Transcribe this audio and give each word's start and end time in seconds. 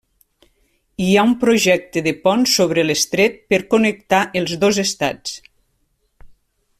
Hi 1.07 1.09
ha 1.17 1.25
un 1.31 1.35
projecte 1.43 2.03
de 2.07 2.13
pont 2.23 2.47
sobre 2.53 2.87
l'estret 2.91 3.37
per 3.53 3.61
connectar 3.75 4.25
els 4.41 4.57
dos 4.65 4.81
estats. 4.89 5.39